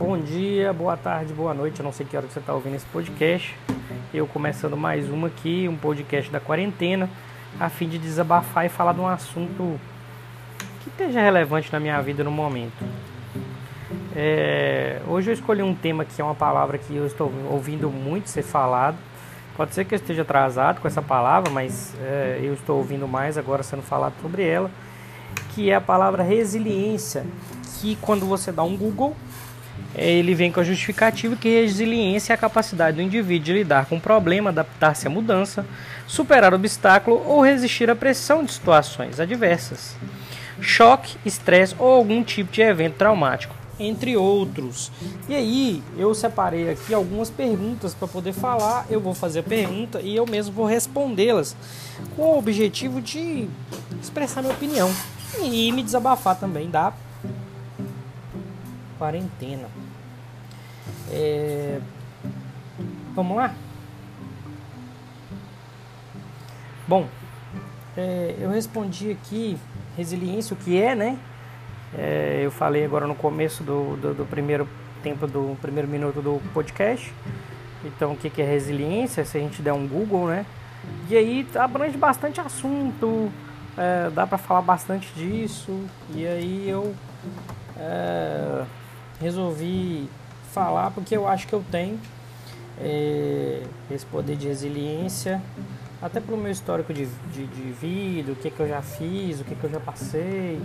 [0.00, 1.78] Bom dia, boa tarde, boa noite.
[1.78, 3.54] Eu não sei que hora que você está ouvindo esse podcast.
[4.14, 7.06] Eu começando mais uma aqui, um podcast da quarentena,
[7.60, 9.78] a fim de desabafar e falar de um assunto
[10.82, 12.82] que esteja relevante na minha vida no momento.
[14.16, 18.30] É, hoje eu escolhi um tema que é uma palavra que eu estou ouvindo muito
[18.30, 18.96] ser falado.
[19.54, 23.36] Pode ser que eu esteja atrasado com essa palavra, mas é, eu estou ouvindo mais
[23.36, 24.70] agora sendo falado sobre ela,
[25.54, 27.26] que é a palavra resiliência.
[27.78, 29.14] Que quando você dá um Google,
[29.94, 33.96] ele vem com a justificativa que resiliência é a capacidade do indivíduo de lidar com
[33.96, 35.66] um problema, adaptar-se à mudança,
[36.06, 39.96] superar obstáculo ou resistir à pressão de situações adversas,
[40.60, 44.92] choque, estresse ou algum tipo de evento traumático, entre outros.
[45.28, 48.86] E aí, eu separei aqui algumas perguntas para poder falar.
[48.90, 51.56] Eu vou fazer a pergunta e eu mesmo vou respondê-las
[52.14, 53.48] com o objetivo de
[54.02, 54.90] expressar minha opinião
[55.40, 56.92] e me desabafar também da
[58.98, 59.79] quarentena.
[61.10, 61.80] É...
[63.14, 63.54] Vamos lá?
[66.86, 67.06] Bom,
[67.96, 69.58] é, eu respondi aqui
[69.96, 71.18] resiliência, o que é, né?
[71.96, 74.68] É, eu falei agora no começo do, do, do, primeiro
[75.02, 77.12] tempo, do primeiro minuto do podcast.
[77.84, 79.24] Então, o que, que é resiliência?
[79.24, 80.46] Se a gente der um Google, né?
[81.08, 83.30] E aí abrange bastante assunto,
[83.76, 85.84] é, dá para falar bastante disso.
[86.14, 86.94] E aí eu
[87.76, 88.64] é,
[89.20, 90.08] resolvi
[90.52, 91.98] falar porque eu acho que eu tenho
[92.80, 95.40] é, esse poder de resiliência,
[96.00, 99.44] até pelo meu histórico de, de, de vida, o que, que eu já fiz, o
[99.44, 100.60] que, que eu já passei,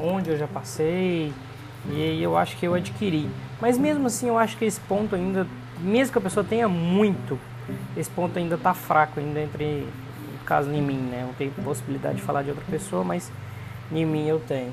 [0.00, 1.32] onde eu já passei,
[1.90, 3.28] e eu acho que eu adquiri.
[3.60, 5.46] Mas mesmo assim, eu acho que esse ponto ainda,
[5.80, 7.38] mesmo que a pessoa tenha muito,
[7.96, 9.86] esse ponto ainda está fraco, ainda entre,
[10.32, 11.26] no caso em mim, né?
[11.28, 13.30] Eu tenho possibilidade de falar de outra pessoa, mas
[13.92, 14.72] em mim eu tenho.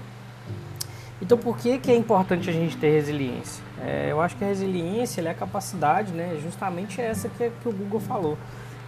[1.22, 3.64] Então, por que, que é importante a gente ter resiliência?
[3.82, 7.72] É, eu acho que a resiliência é a capacidade, né, justamente essa que, que o
[7.72, 8.38] Google falou.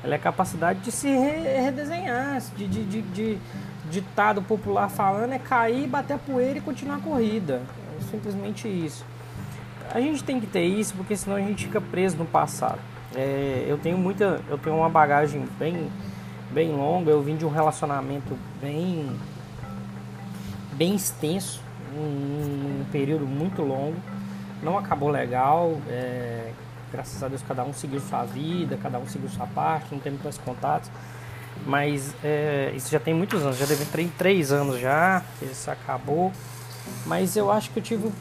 [0.04, 3.38] Ela é a capacidade de se re redesenhar, de, de, de, de
[3.90, 7.62] ditado popular falando é cair, bater a poeira e continuar a corrida.
[7.98, 9.06] É simplesmente isso.
[9.90, 12.80] A gente tem que ter isso porque senão a gente fica preso no passado.
[13.16, 15.90] É, eu tenho muita, eu tenho uma bagagem bem,
[16.52, 17.10] bem longa.
[17.10, 19.10] Eu vim de um relacionamento bem,
[20.74, 23.98] bem extenso um, um período muito longo.
[24.62, 25.78] Não acabou legal.
[25.88, 26.52] É,
[26.92, 30.12] graças a Deus cada um seguiu sua vida, cada um seguiu sua parte, não tem
[30.12, 30.90] muitos contatos.
[31.66, 36.32] Mas é, isso já tem muitos anos, já deve ter três anos já, isso acabou.
[37.06, 38.12] Mas eu acho que eu tive.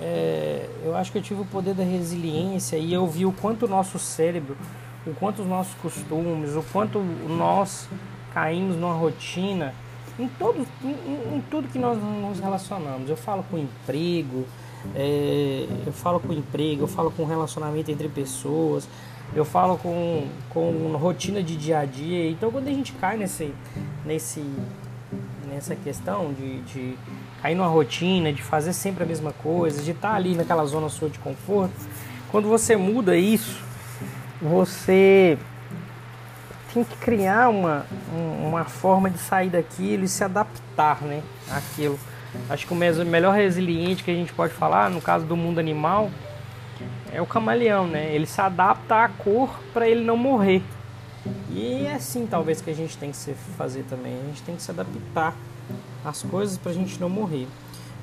[0.00, 3.66] É, eu acho que eu tive o poder da resiliência e eu vi o quanto
[3.66, 4.56] o nosso cérebro,
[5.06, 7.88] o quanto os nossos costumes, o quanto nós
[8.32, 9.74] caímos numa rotina
[10.18, 13.08] em, todo, em, em, tudo que nós nos relacionamos.
[13.08, 14.46] Eu falo com emprego,
[14.94, 18.88] é, eu falo com emprego, eu falo com relacionamento entre pessoas,
[19.34, 22.30] eu falo com, com rotina de dia a dia.
[22.30, 23.52] Então quando a gente cai nesse,
[24.04, 24.44] nesse,
[25.48, 26.98] nessa questão de, de
[27.40, 31.08] cair numa rotina, de fazer sempre a mesma coisa, de estar ali naquela zona sua
[31.08, 31.74] de conforto,
[32.30, 33.60] quando você muda isso,
[34.40, 35.38] você
[36.72, 37.86] tem que criar uma,
[38.42, 41.98] uma forma de sair daquilo e se adaptar né, àquilo.
[42.48, 46.10] Acho que o melhor resiliente que a gente pode falar, no caso do mundo animal,
[47.12, 48.14] é o camaleão, né?
[48.14, 50.62] Ele se adapta à cor para ele não morrer.
[51.50, 54.14] E é assim talvez que a gente tem que fazer também.
[54.14, 55.34] A gente tem que se adaptar
[56.02, 57.46] às coisas para a gente não morrer.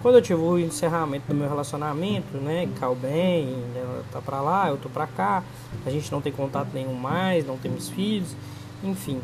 [0.01, 4.69] Quando eu tive o encerramento do meu relacionamento, né, caiu bem, ela tá para lá,
[4.69, 5.43] eu tô para cá,
[5.85, 8.33] a gente não tem contato nenhum mais, não temos filhos.
[8.83, 9.21] Enfim,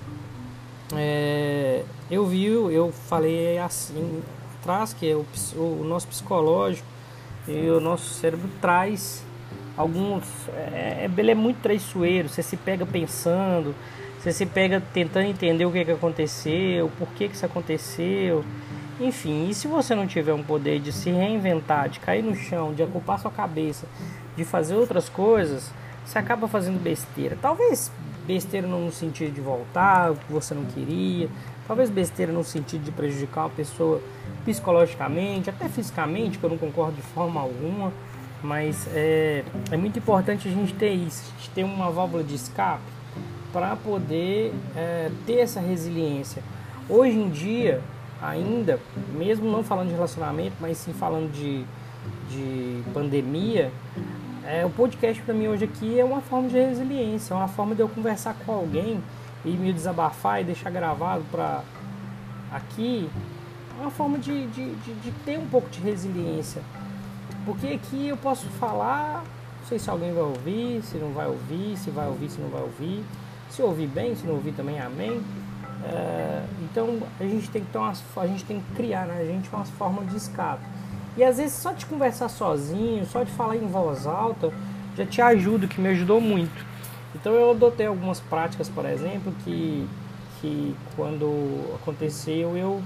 [0.94, 4.22] é, eu vi, eu falei assim
[4.60, 6.88] atrás que o, o nosso psicológico
[7.48, 9.24] e o nosso cérebro traz
[9.78, 10.24] alguns.
[10.50, 13.74] É, ele é muito traiçoeiro, você se pega pensando,
[14.20, 18.44] você se pega tentando entender o que, que aconteceu, por que, que isso aconteceu.
[19.00, 22.74] Enfim, e se você não tiver um poder de se reinventar, de cair no chão,
[22.74, 23.86] de ocupar sua cabeça,
[24.36, 25.70] de fazer outras coisas,
[26.06, 27.38] você acaba fazendo besteira.
[27.42, 27.92] Talvez
[28.26, 31.30] besteira no sentido de voltar, o que você não queria,
[31.68, 34.02] talvez besteira no sentido de prejudicar uma pessoa
[34.44, 37.92] psicologicamente, até fisicamente, que eu não concordo de forma alguma,
[38.44, 42.36] mas é, é muito importante a gente ter isso, a gente ter uma válvula de
[42.36, 42.84] escape
[43.52, 46.44] para poder é, ter essa resiliência.
[46.90, 47.82] Hoje em dia,
[48.22, 48.80] ainda,
[49.14, 51.64] mesmo não falando de relacionamento, mas sim falando de,
[52.30, 53.72] de pandemia,
[54.48, 57.74] é, o podcast para mim hoje aqui é uma forma de resiliência, é uma forma
[57.74, 59.02] de eu conversar com alguém
[59.44, 61.64] e me desabafar e deixar gravado para
[62.52, 63.10] aqui.
[63.78, 66.62] É uma forma de, de, de, de, ter um pouco de resiliência.
[67.46, 69.24] Porque aqui eu posso falar,
[69.62, 72.50] não sei se alguém vai ouvir, se não vai ouvir, se vai ouvir, se não
[72.50, 73.04] vai ouvir.
[73.50, 75.22] Se ouvir bem, se não ouvir também, amém.
[75.86, 79.24] É, então a gente tem que ter umas, a gente tem que criar, né?
[79.26, 80.64] Gente umas formas de escape.
[81.18, 84.52] E às vezes só de conversar sozinho, só de falar em voz alta,
[84.98, 86.66] já te ajuda, que me ajudou muito.
[87.14, 89.88] Então eu adotei algumas práticas, por exemplo, que,
[90.42, 92.82] que quando aconteceu eu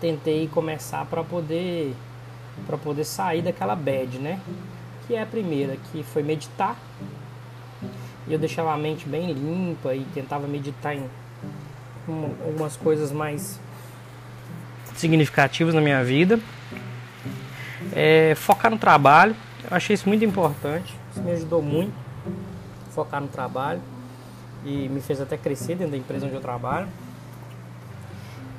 [0.00, 1.94] tentei começar para poder
[2.66, 4.40] para poder sair daquela bad, né?
[5.06, 6.76] Que é a primeira, que foi meditar.
[8.26, 11.08] E eu deixava a mente bem limpa e tentava meditar em
[12.44, 13.58] algumas coisas mais
[14.94, 16.38] significativas na minha vida.
[17.94, 19.36] É, focar no trabalho,
[19.70, 21.92] eu achei isso muito importante, isso me ajudou muito.
[22.94, 23.80] Focar no trabalho
[24.64, 26.88] e me fez até crescer dentro da empresa onde eu trabalho.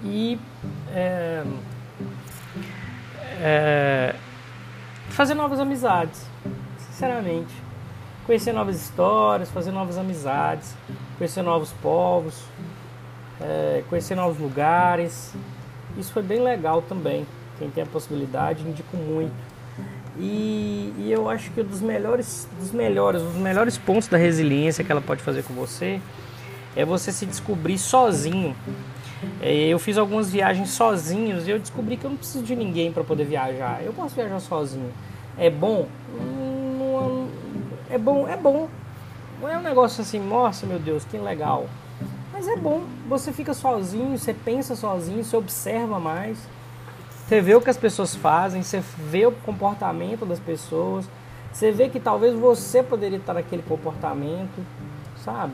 [0.03, 0.39] E
[0.93, 1.43] é,
[3.39, 4.15] é,
[5.09, 6.21] fazer novas amizades,
[6.77, 7.53] sinceramente.
[8.25, 10.75] Conhecer novas histórias, fazer novas amizades,
[11.17, 12.41] conhecer novos povos,
[13.41, 15.33] é, conhecer novos lugares.
[15.97, 17.25] Isso foi bem legal também.
[17.57, 19.33] Quem tem a possibilidade, indico muito.
[20.19, 24.83] E, e, eu acho que um dos melhores, dos melhores, os melhores pontos da resiliência
[24.83, 25.99] que ela pode fazer com você
[26.75, 28.55] é você se descobrir sozinho.
[29.41, 32.91] É, eu fiz algumas viagens sozinhos e eu descobri que eu não preciso de ninguém
[32.91, 33.81] para poder viajar.
[33.83, 34.91] Eu posso viajar sozinho.
[35.37, 35.87] É bom?
[37.89, 38.69] É bom, é bom.
[39.41, 41.67] Não é um negócio assim, nossa meu Deus, que legal.
[42.31, 42.83] Mas é bom.
[43.07, 46.37] Você fica sozinho, você pensa sozinho, você observa mais.
[47.33, 51.09] Você vê o que as pessoas fazem, você vê o comportamento das pessoas,
[51.51, 54.63] você vê que talvez você poderia estar naquele comportamento,
[55.17, 55.53] sabe?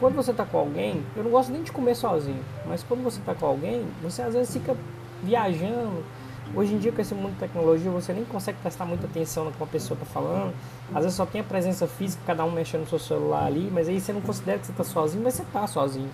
[0.00, 3.20] Quando você está com alguém, eu não gosto nem de comer sozinho, mas quando você
[3.20, 4.76] está com alguém, você às vezes fica
[5.22, 6.02] viajando.
[6.56, 9.52] Hoje em dia, com esse mundo de tecnologia, você nem consegue prestar muita atenção no
[9.52, 10.52] que uma pessoa está falando.
[10.92, 13.88] Às vezes só tem a presença física, cada um mexendo no seu celular ali, mas
[13.88, 16.10] aí você não considera que você está sozinho, mas você está sozinho.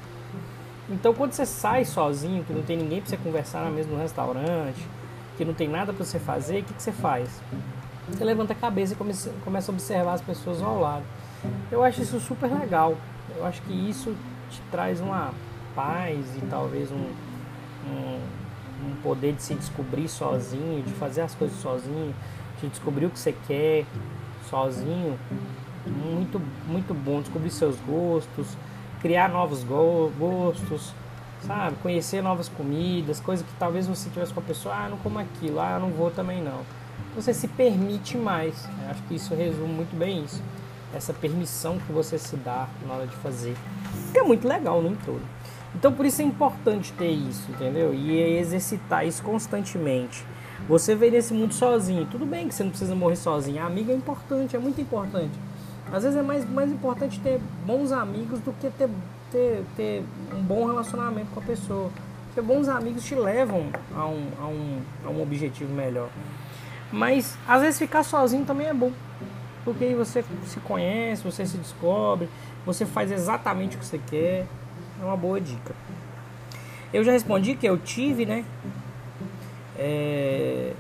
[0.91, 4.87] Então, quando você sai sozinho, que não tem ninguém para você conversar na mesmo restaurante,
[5.39, 7.41] que não tem nada para você fazer, o que, que você faz?
[8.09, 11.05] Você levanta a cabeça e começa, começa a observar as pessoas ao lado.
[11.71, 12.97] Eu acho isso super legal.
[13.37, 14.17] Eu acho que isso
[14.51, 15.33] te traz uma
[15.77, 16.97] paz e talvez um,
[17.87, 18.21] um,
[18.85, 22.13] um poder de se descobrir sozinho, de fazer as coisas sozinho,
[22.61, 23.87] de descobrir o que você quer
[24.51, 25.17] sozinho.
[25.87, 28.57] Muito, muito bom descobrir seus gostos,
[29.01, 30.93] criar novos gostos,
[31.47, 31.77] sabe?
[31.83, 35.61] Conhecer novas comidas, coisas que talvez você tivesse com a pessoa, ah, não como aquilo,
[35.61, 36.61] ah, não vou também não.
[37.15, 38.69] Você se permite mais.
[38.85, 40.43] Eu acho que isso resume muito bem isso.
[40.95, 43.57] Essa permissão que você se dá na hora de fazer.
[44.13, 45.23] Que é muito legal no todo.
[45.75, 47.93] Então por isso é importante ter isso, entendeu?
[47.93, 50.25] E exercitar isso constantemente.
[50.69, 52.07] Você veio nesse mundo sozinho.
[52.07, 53.63] Tudo bem que você não precisa morrer sozinho.
[53.63, 55.39] A amiga é importante, é muito importante.
[55.93, 58.89] Às vezes é mais, mais importante ter bons amigos do que ter,
[59.31, 60.05] ter, ter
[60.35, 61.91] um bom relacionamento com a pessoa.
[62.27, 66.09] Porque bons amigos te levam a um, a um, a um objetivo melhor.
[66.93, 68.93] Mas às vezes ficar sozinho também é bom.
[69.65, 72.29] Porque aí você se conhece, você se descobre,
[72.65, 74.47] você faz exatamente o que você quer.
[75.01, 75.75] É uma boa dica.
[76.93, 78.45] Eu já respondi que eu tive, né?
[79.77, 80.73] É,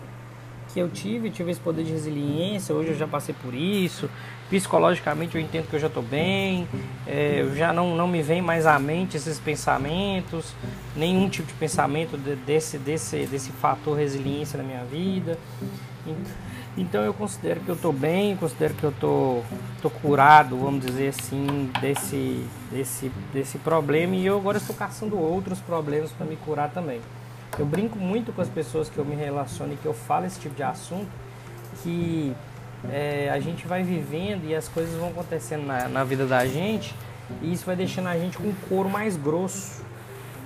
[0.79, 4.09] eu tive, tive esse poder de resiliência, hoje eu já passei por isso,
[4.49, 6.67] psicologicamente eu entendo que eu já estou bem,
[7.07, 10.55] é, já não, não me vem mais à mente esses pensamentos,
[10.97, 15.39] nenhum tipo de pensamento de, desse, desse, desse fator resiliência na minha vida.
[16.77, 19.45] Então eu considero que eu estou bem, considero que eu estou
[19.83, 25.19] tô, tô curado, vamos dizer assim, desse, desse, desse problema e eu agora estou caçando
[25.19, 27.01] outros problemas para me curar também.
[27.59, 30.39] Eu brinco muito com as pessoas que eu me relaciono e que eu falo esse
[30.39, 31.09] tipo de assunto,
[31.83, 32.33] que
[32.89, 36.95] é, a gente vai vivendo e as coisas vão acontecendo na, na vida da gente
[37.43, 39.83] e isso vai deixando a gente com um couro mais grosso.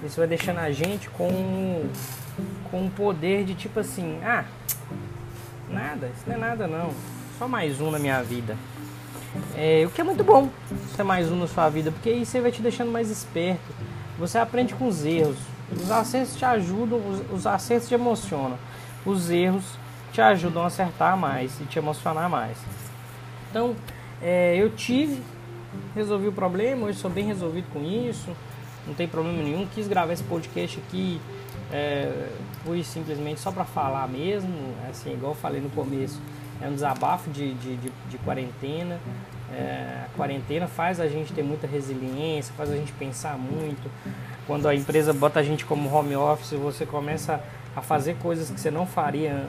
[0.02, 1.85] Isso vai deixando a gente com,
[2.71, 4.45] com um poder de tipo assim, ah,
[5.69, 6.92] nada, isso não é nada não.
[7.38, 8.57] Só mais um na minha vida.
[9.54, 10.49] É, o que é muito bom
[10.97, 13.73] ser mais um na sua vida, porque aí você vai te deixando mais esperto.
[14.19, 15.51] Você aprende com os erros.
[15.81, 18.59] Os acertos te ajudam, os, os acertos te emocionam.
[19.05, 19.64] Os erros
[20.12, 22.57] te ajudam a acertar mais e te emocionar mais.
[23.50, 23.75] Então,
[24.21, 25.23] é, eu tive,
[25.95, 28.31] resolvi o problema, hoje sou bem resolvido com isso,
[28.87, 29.67] não tem problema nenhum.
[29.75, 31.21] Quis gravar esse podcast aqui,
[31.73, 32.29] é,
[32.64, 34.52] fui simplesmente só para falar mesmo,
[34.88, 36.21] assim, igual eu falei no começo,
[36.61, 39.00] é um desabafo de, de, de, de quarentena.
[39.52, 43.91] É, a quarentena faz a gente ter muita resiliência, faz a gente pensar muito.
[44.46, 47.42] Quando a empresa bota a gente como home office, você começa
[47.75, 49.49] a fazer coisas que você não faria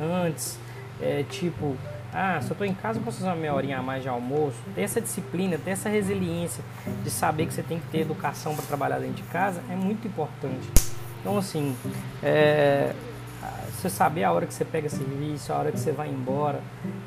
[0.00, 0.58] antes.
[1.00, 1.76] é, tipo,
[2.12, 4.56] ah, se eu estou em casa, eu posso uma meia horinha a mais de almoço.
[4.74, 6.62] Ter essa disciplina, ter essa resiliência
[7.02, 10.06] de saber que você tem que ter educação para trabalhar dentro de casa é muito
[10.06, 10.70] importante.
[11.20, 11.74] Então, assim,
[12.22, 12.92] é,
[13.84, 16.60] você saber a hora que você pega serviço, a hora que você vai embora,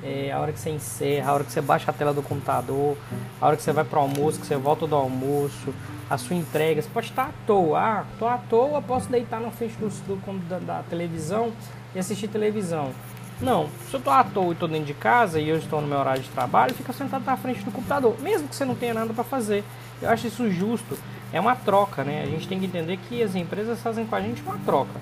[0.03, 2.97] é, a hora que você encerra, a hora que você baixa a tela do computador,
[3.41, 5.73] a hora que você vai para o almoço, que você volta do almoço,
[6.09, 6.81] a sua entrega.
[6.81, 7.79] Você pode estar à toa.
[7.79, 11.51] Ah, à toa, posso deitar na frente do, do da, da, televisão
[11.95, 12.91] e assistir televisão.
[13.39, 15.87] Não, se eu estou à toa e estou dentro de casa e eu estou no
[15.87, 18.95] meu horário de trabalho, fica sentado na frente do computador, mesmo que você não tenha
[18.95, 19.63] nada para fazer.
[20.01, 20.97] Eu acho isso justo.
[21.31, 22.23] É uma troca, né?
[22.23, 24.99] A gente tem que entender que as empresas fazem com a gente uma troca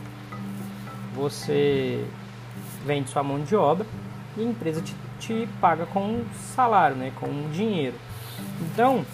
[1.16, 2.06] você
[2.86, 3.88] vende sua mão de obra
[4.38, 6.24] e a empresa te, te paga com
[6.56, 7.96] salário, né, com dinheiro.
[8.62, 9.06] Então,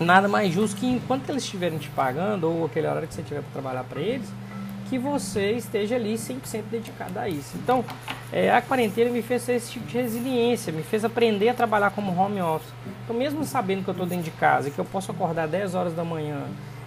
[0.00, 3.40] nada mais justo que enquanto eles estiverem te pagando, ou aquele horário que você tiver
[3.40, 4.28] para trabalhar para eles,
[4.88, 7.56] que você esteja ali 100% dedicado a isso.
[7.56, 7.84] Então,
[8.32, 12.16] é, a quarentena me fez esse tipo de resiliência, me fez aprender a trabalhar como
[12.16, 12.72] home office.
[13.04, 15.94] Então, mesmo sabendo que eu estou dentro de casa, que eu posso acordar 10 horas
[15.94, 16.42] da manhã,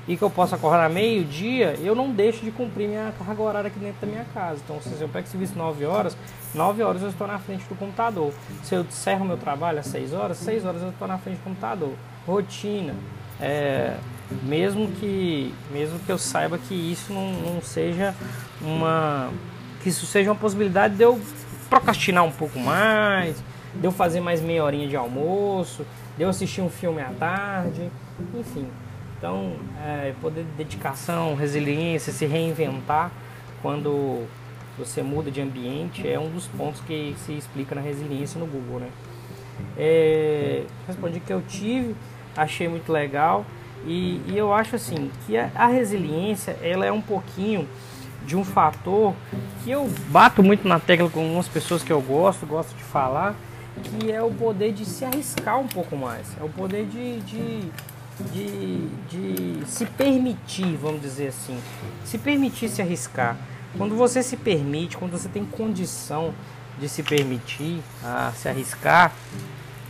[0.07, 3.77] e que eu posso acordar meio-dia, eu não deixo de cumprir minha carga horária aqui
[3.77, 4.59] dentro da minha casa.
[4.63, 6.17] Então, se eu pego serviço 9 horas,
[6.55, 8.33] 9 horas eu estou na frente do computador.
[8.63, 11.43] Se eu encerro meu trabalho às 6 horas, 6 horas eu estou na frente do
[11.43, 11.93] computador.
[12.25, 12.95] Rotina.
[13.41, 13.95] É,
[14.43, 18.13] mesmo que mesmo que eu saiba que isso não, não seja
[18.61, 19.31] uma
[19.81, 21.19] que isso seja uma possibilidade de eu
[21.69, 23.41] procrastinar um pouco mais,
[23.73, 25.85] de eu fazer mais meia horinha de almoço,
[26.17, 27.89] de eu assistir um filme à tarde,
[28.37, 28.67] enfim.
[29.17, 29.53] Então,
[29.85, 33.11] é, poder de dedicação, resiliência, se reinventar
[33.61, 34.25] quando
[34.77, 38.79] você muda de ambiente é um dos pontos que se explica na resiliência no Google,
[38.79, 38.89] né?
[39.77, 41.95] É, respondi que eu tive,
[42.35, 43.45] achei muito legal.
[43.85, 47.67] E, e eu acho assim que a, a, resiliência ela é um pouquinho
[48.25, 49.13] de um fator
[49.63, 53.35] que eu bato muito na tecla com algumas pessoas que eu gosto, gosto de falar,
[53.81, 57.71] que é o poder de se arriscar um pouco mais, é o poder de, de
[58.23, 61.57] de, de se permitir, vamos dizer assim,
[62.03, 63.37] se permitir se arriscar.
[63.77, 66.33] Quando você se permite, quando você tem condição
[66.79, 69.11] de se permitir a se arriscar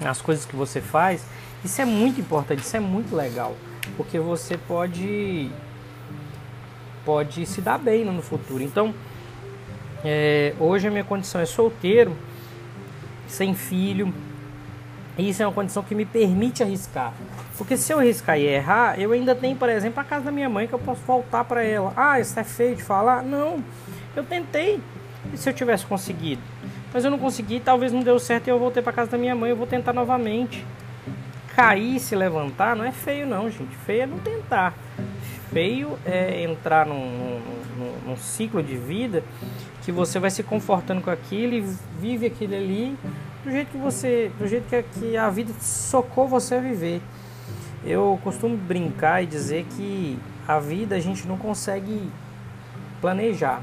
[0.02, 1.24] nas coisas que você faz,
[1.64, 3.56] isso é muito importante, isso é muito legal,
[3.98, 5.52] porque você pode
[7.06, 8.62] pode se dar bem no futuro.
[8.62, 8.94] Então,
[10.04, 12.16] é, hoje a minha condição é solteiro,
[13.28, 14.14] sem filho,
[15.18, 17.14] e isso é uma condição que me permite arriscar.
[17.58, 20.48] Porque se eu arriscar e errar, eu ainda tenho, por exemplo, a casa da minha
[20.48, 21.92] mãe que eu posso voltar para ela.
[21.98, 23.22] Ah, isso é feio de falar?
[23.22, 23.62] Não.
[24.16, 24.80] Eu tentei.
[25.34, 26.42] E se eu tivesse conseguido?
[26.94, 29.36] Mas eu não consegui, talvez não deu certo e eu voltei para casa da minha
[29.36, 30.66] mãe, eu vou tentar novamente.
[31.56, 33.76] Cair se levantar não é feio não, gente.
[33.86, 34.74] Feio é não tentar.
[35.52, 37.42] Feio é entrar num,
[37.78, 39.24] num, num ciclo de vida
[39.84, 41.62] que você vai se confortando com aquilo e
[42.00, 42.96] vive aquilo ali
[43.44, 44.68] do jeito que você, do jeito
[45.00, 47.02] que a vida socou você a viver.
[47.84, 52.10] Eu costumo brincar e dizer que a vida a gente não consegue
[53.00, 53.62] planejar.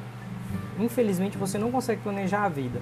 [0.79, 2.81] Infelizmente você não consegue planejar a vida,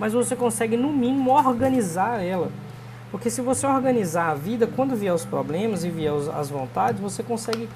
[0.00, 2.50] mas você consegue no mínimo organizar ela.
[3.10, 7.22] Porque se você organizar a vida, quando vier os problemas e vier as vontades, você
[7.22, 7.68] consegue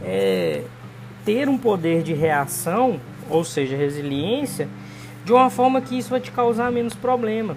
[0.00, 0.62] é,
[1.24, 4.68] ter um poder de reação, ou seja, resiliência,
[5.24, 7.56] de uma forma que isso vai te causar menos problema.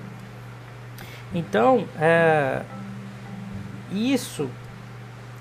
[1.32, 2.64] Então, é,
[3.92, 4.50] isso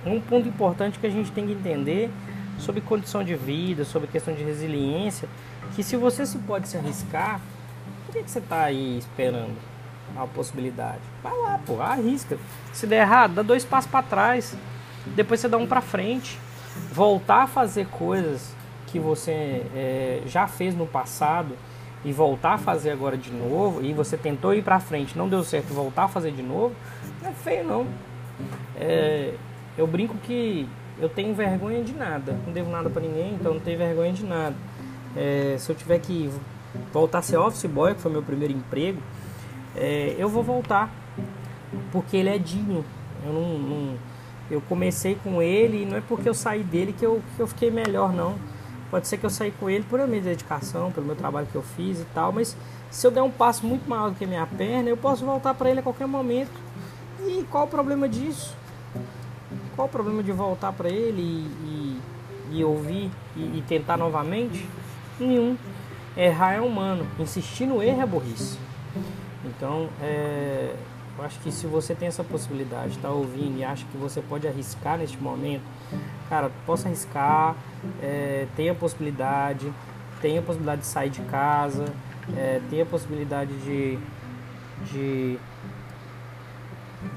[0.05, 2.11] um ponto importante que a gente tem que entender
[2.59, 5.29] sobre condição de vida, sobre questão de resiliência,
[5.75, 7.41] que se você se pode se arriscar,
[8.07, 9.57] por que, que você está aí esperando
[10.17, 11.01] a possibilidade?
[11.23, 12.39] Vai lá, pô, arrisca.
[12.73, 14.57] Se der errado, dá dois passos para trás,
[15.15, 16.39] depois você dá um para frente.
[16.93, 18.55] Voltar a fazer coisas
[18.87, 21.57] que você é, já fez no passado
[22.05, 25.43] e voltar a fazer agora de novo, e você tentou ir para frente, não deu
[25.43, 26.75] certo, voltar a fazer de novo,
[27.21, 27.87] não é feio não.
[28.77, 29.35] É,
[29.77, 30.69] eu brinco que
[31.01, 34.25] eu tenho vergonha de nada, não devo nada para ninguém, então não tenho vergonha de
[34.25, 34.55] nada.
[35.17, 36.31] É, se eu tiver que
[36.93, 39.01] voltar a ser office boy, que foi meu primeiro emprego,
[39.75, 40.91] é, eu vou voltar,
[41.93, 42.85] porque ele é digno.
[43.25, 43.95] Eu não, não,
[44.51, 47.47] eu comecei com ele e não é porque eu saí dele que eu, que eu
[47.47, 48.37] fiquei melhor, não.
[48.91, 51.63] Pode ser que eu saí com ele por minha dedicação, pelo meu trabalho que eu
[51.63, 52.57] fiz e tal, mas
[52.91, 55.69] se eu der um passo muito maior do que minha perna, eu posso voltar para
[55.69, 56.53] ele a qualquer momento.
[57.27, 58.55] E qual o problema disso?
[59.75, 62.01] Qual o problema de voltar para ele e,
[62.53, 64.67] e, e ouvir e, e, tentar novamente?
[65.19, 65.57] Nenhum.
[66.17, 68.59] Errar é humano, insistir no erro é burrice.
[69.45, 70.75] Então, é,
[71.19, 74.49] eu acho que se você tem essa possibilidade, está ouvindo e acha que você pode
[74.49, 75.63] arriscar neste momento,
[76.29, 77.55] cara, possa arriscar,
[78.03, 79.73] é, tenha a possibilidade,
[80.21, 81.85] tenha a possibilidade de sair de casa,
[82.37, 83.99] é, ter a possibilidade de,
[84.91, 85.39] de,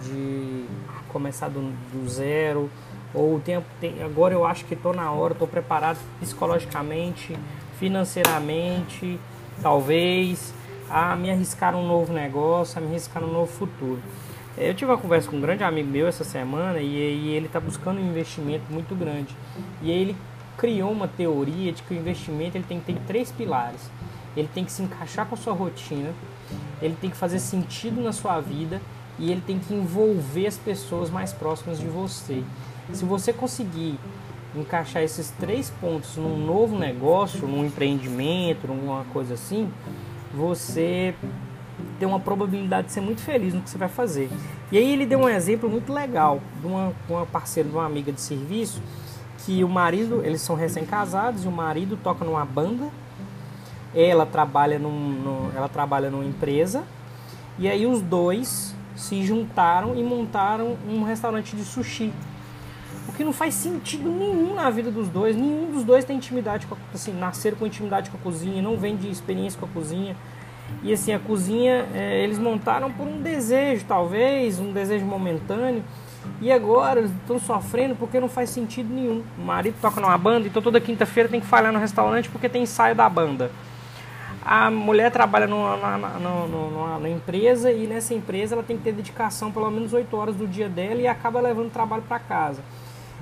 [0.03, 0.65] de
[1.07, 2.69] começar do, do zero,
[3.13, 7.37] ou o tempo tem, agora eu acho que estou na hora, estou preparado psicologicamente,
[7.79, 9.19] financeiramente,
[9.61, 10.53] talvez,
[10.89, 13.99] a me arriscar um novo negócio, a me arriscar um novo futuro.
[14.57, 17.59] Eu tive uma conversa com um grande amigo meu essa semana e, e ele está
[17.59, 19.33] buscando um investimento muito grande.
[19.81, 20.15] E ele
[20.57, 23.89] criou uma teoria de que o investimento ele tem que ter três pilares.
[24.35, 26.13] Ele tem que se encaixar com a sua rotina,
[26.81, 28.81] ele tem que fazer sentido na sua vida
[29.17, 32.43] e ele tem que envolver as pessoas mais próximas de você.
[32.91, 33.97] Se você conseguir
[34.55, 39.71] encaixar esses três pontos num novo negócio, num empreendimento, numa coisa assim,
[40.33, 41.13] você
[41.97, 44.29] tem uma probabilidade de ser muito feliz no que você vai fazer.
[44.71, 48.11] E aí ele deu um exemplo muito legal de uma, uma parceira, de uma amiga
[48.11, 48.81] de serviço,
[49.45, 52.89] que o marido, eles são recém-casados, e o marido toca numa banda,
[53.95, 56.83] ela trabalha, num, ela trabalha numa empresa,
[57.57, 62.11] e aí os dois se juntaram e montaram um restaurante de sushi.
[63.09, 65.35] O que não faz sentido nenhum na vida dos dois.
[65.35, 68.77] Nenhum dos dois tem intimidade com a, assim, nasceram com intimidade com a cozinha, não
[68.77, 70.15] vem de experiência com a cozinha.
[70.83, 75.83] E assim, a cozinha é, eles montaram por um desejo, talvez, um desejo momentâneo.
[76.39, 79.23] E agora eles estão sofrendo porque não faz sentido nenhum.
[79.39, 82.61] O marido toca numa banda, então toda quinta-feira tem que falhar no restaurante porque tem
[82.61, 83.49] ensaio da banda.
[84.45, 89.93] A mulher trabalha numa, empresa e nessa empresa ela tem que ter dedicação pelo menos
[89.93, 92.61] 8 horas do dia dela e acaba levando trabalho para casa.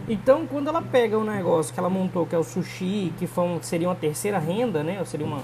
[0.08, 3.44] Então, quando ela pega o negócio que ela montou, que é o sushi, que, foi
[3.44, 5.00] um, seria uma terceira renda, né?
[5.00, 5.42] Ou seria uma,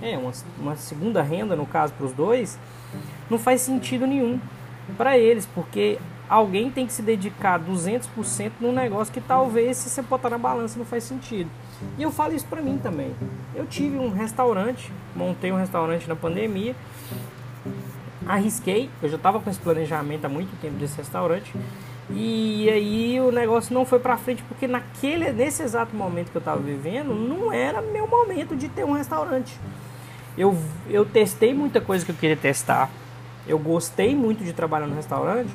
[0.00, 2.58] é, uma, uma segunda renda, no caso, para os dois,
[3.28, 4.40] não faz sentido nenhum
[4.96, 5.98] para eles, porque
[6.28, 10.78] alguém tem que se dedicar 200% num negócio que talvez, se você botar na balança,
[10.78, 11.50] não faz sentido.
[11.98, 13.14] E eu falo isso para mim também.
[13.54, 16.74] Eu tive um restaurante, montei um restaurante na pandemia,
[18.26, 21.52] arrisquei, eu já estava com esse planejamento há muito tempo desse restaurante,
[22.08, 26.40] e aí o negócio não foi para frente porque naquele nesse exato momento que eu
[26.40, 29.58] estava vivendo, não era meu momento de ter um restaurante.
[30.38, 30.56] Eu,
[30.88, 32.90] eu testei muita coisa que eu queria testar.
[33.46, 35.50] Eu gostei muito de trabalhar no restaurante,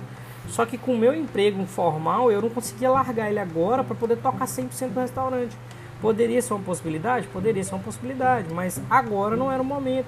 [0.48, 4.18] só que com o meu emprego formal eu não conseguia largar ele agora para poder
[4.18, 5.56] tocar 100% do restaurante.
[6.02, 7.28] Poderia ser uma possibilidade?
[7.28, 10.08] Poderia ser uma possibilidade, mas agora não era o momento,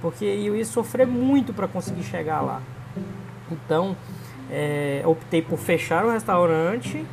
[0.00, 2.62] porque eu ia sofrer muito para conseguir chegar lá.
[3.50, 3.96] Então,
[4.50, 7.04] é, optei por fechar o restaurante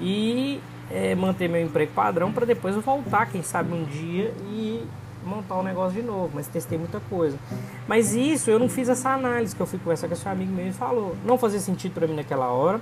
[0.00, 4.84] e é, manter meu emprego padrão para depois voltar, quem sabe um dia e
[5.24, 7.38] montar o um negócio de novo, mas testei muita coisa.
[7.86, 10.66] Mas isso eu não fiz essa análise que eu fui conversar com esse amigo meu
[10.66, 12.80] e falou, não fazia sentido para mim naquela hora.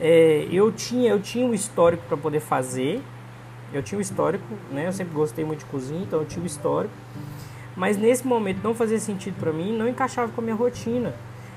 [0.00, 3.02] É, eu tinha eu tinha um histórico para poder fazer,
[3.72, 4.88] eu tinha um histórico, né?
[4.88, 6.94] Eu sempre gostei muito de cozinha, então eu tinha um histórico.
[7.76, 11.14] Mas nesse momento não fazia sentido para mim, não encaixava com a minha rotina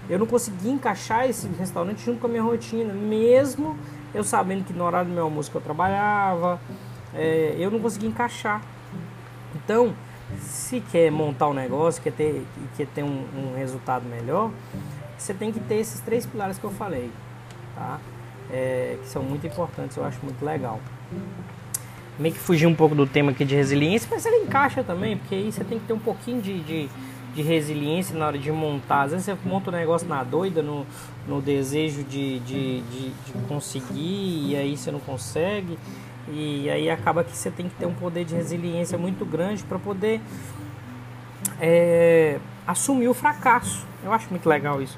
[0.09, 3.77] eu não conseguia encaixar esse restaurante junto com a minha rotina, mesmo
[4.13, 6.59] eu sabendo que no horário do meu almoço que eu trabalhava,
[7.13, 8.61] é, eu não conseguia encaixar.
[9.55, 9.93] Então,
[10.39, 12.45] se quer montar um negócio, quer ter,
[12.77, 14.51] quer ter um, um resultado melhor,
[15.17, 17.09] você tem que ter esses três pilares que eu falei,
[17.75, 17.99] tá?
[18.51, 20.79] É, que são muito importantes, eu acho muito legal.
[22.17, 25.35] Meio que fugir um pouco do tema aqui de resiliência, mas ele encaixa também, porque
[25.35, 26.89] aí você tem que ter um pouquinho de, de
[27.35, 29.03] de resiliência na hora de montar.
[29.03, 30.85] Às vezes você monta um negócio na doida, no,
[31.27, 35.77] no desejo de, de, de, de conseguir, e aí você não consegue.
[36.29, 39.77] E aí acaba que você tem que ter um poder de resiliência muito grande para
[39.77, 40.21] poder
[41.59, 43.85] é, assumir o fracasso.
[44.03, 44.97] Eu acho muito legal isso.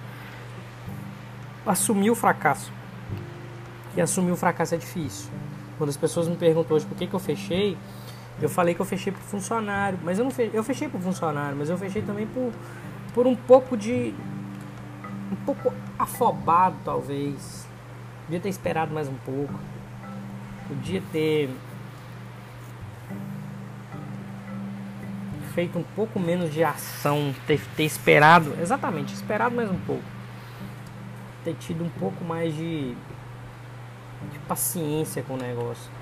[1.65, 2.71] Assumir o fracasso.
[3.95, 5.29] E assumir o fracasso é difícil.
[5.77, 7.77] Quando as pessoas me perguntam hoje por que, que eu fechei,
[8.41, 11.57] eu falei que eu fechei por funcionário, mas eu não fechei, eu fechei por funcionário,
[11.57, 12.51] mas eu fechei também por,
[13.13, 14.13] por um pouco de
[15.31, 17.67] um pouco afobado talvez.
[18.25, 19.53] Podia ter esperado mais um pouco.
[20.67, 21.49] Podia ter
[25.55, 30.03] feito um pouco menos de ação, ter, ter esperado, exatamente, esperado mais um pouco.
[31.43, 32.91] Ter tido um pouco mais de,
[34.31, 35.96] de paciência com o negócio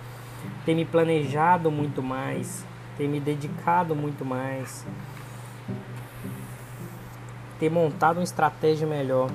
[0.65, 2.65] ter me planejado muito mais,
[2.97, 4.86] ter me dedicado muito mais,
[7.60, 9.29] ter montado uma estratégia melhor.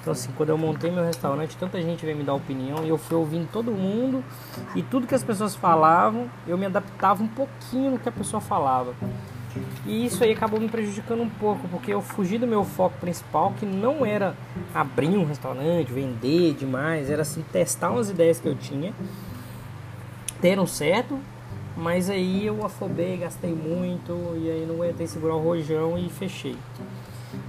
[0.00, 2.98] Então assim, quando eu montei meu restaurante, tanta gente veio me dar opinião e eu
[2.98, 4.22] fui ouvindo todo mundo
[4.74, 8.40] e tudo que as pessoas falavam, eu me adaptava um pouquinho no que a pessoa
[8.40, 8.94] falava.
[9.86, 13.52] E isso aí acabou me prejudicando um pouco, porque eu fugi do meu foco principal,
[13.58, 14.34] que não era
[14.74, 18.92] abrir um restaurante, vender demais, era assim testar umas ideias que eu tinha
[20.44, 21.18] deram certo,
[21.74, 26.56] Mas aí eu afobei, gastei muito e aí não aguentei segurar o rojão e fechei.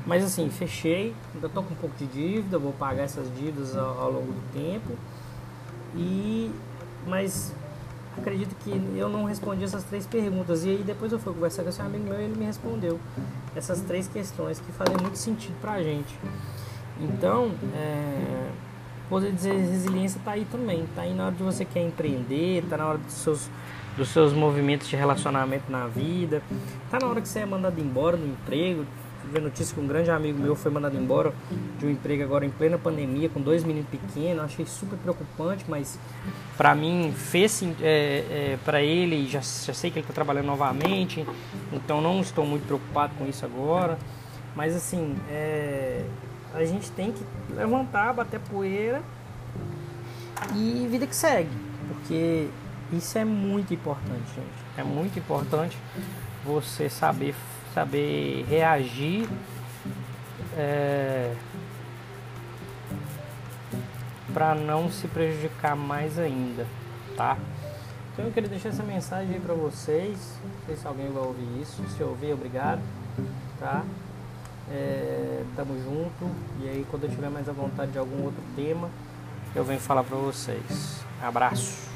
[0.03, 4.01] Mas assim, fechei, ainda tô com um pouco de dívida, vou pagar essas dívidas ao,
[4.01, 4.97] ao longo do tempo.
[5.95, 6.49] E
[7.05, 7.53] mas
[8.17, 10.63] acredito que eu não respondi essas três perguntas.
[10.63, 12.99] E aí depois eu fui conversar com esse amigo meu e ele me respondeu
[13.55, 16.17] essas três questões que fazem muito sentido pra gente.
[16.99, 18.49] Então, é,
[19.09, 20.83] poder dizer resiliência está aí também.
[20.83, 23.49] Está aí na hora de você quer empreender, está na hora dos seus
[23.97, 26.41] dos seus movimentos de relacionamento na vida.
[26.91, 28.85] Tá na hora que você é mandado embora do emprego.
[29.21, 31.33] Tive notícia que um grande amigo meu foi mandado embora
[31.79, 34.43] de um emprego agora em plena pandemia, com dois meninos pequenos.
[34.43, 35.97] Achei super preocupante, mas
[36.55, 39.27] para mim fez é, é, para ele.
[39.27, 41.25] Já, já sei que ele está trabalhando novamente,
[41.73, 43.97] então não estou muito preocupado com isso agora.
[44.55, 46.05] Mas assim, é,
[46.65, 47.23] a gente tem que
[47.53, 49.01] levantar, bater poeira
[50.55, 51.49] e vida que segue,
[51.87, 52.49] porque
[52.91, 54.65] isso é muito importante, gente.
[54.77, 55.77] É muito importante
[56.43, 57.33] você saber,
[57.73, 59.27] saber reagir
[60.57, 61.33] é,
[64.33, 66.65] para não se prejudicar mais ainda,
[67.15, 67.37] tá?
[68.13, 70.39] Então eu queria deixar essa mensagem aí para vocês.
[70.43, 71.83] Não sei se alguém vai ouvir isso.
[71.89, 72.81] Se ouvir, obrigado,
[73.59, 73.83] tá?
[74.69, 76.29] É, tamo junto.
[76.61, 78.89] E aí quando eu tiver mais à vontade de algum outro tema,
[79.55, 81.03] eu venho falar para vocês.
[81.21, 81.94] Abraço.